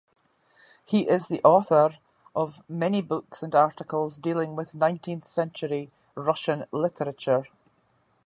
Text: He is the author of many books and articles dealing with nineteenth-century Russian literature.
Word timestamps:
He 0.83 1.07
is 1.07 1.27
the 1.27 1.43
author 1.43 1.99
of 2.35 2.63
many 2.67 3.03
books 3.03 3.43
and 3.43 3.53
articles 3.53 4.17
dealing 4.17 4.55
with 4.55 4.73
nineteenth-century 4.73 5.91
Russian 6.15 6.65
literature. 6.71 7.45